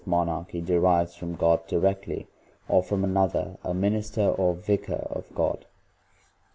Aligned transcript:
Monarchy 0.03 0.61
derives 0.61 1.13
from 1.15 1.35
God 1.35 1.67
directly, 1.67 2.25
or 2.67 2.81
from 2.81 3.03
another, 3.03 3.57
a 3.63 3.71
minister 3.71 4.29
or 4.31 4.55
vicar 4.55 4.95
of 5.11 5.27
God. 5.35 5.67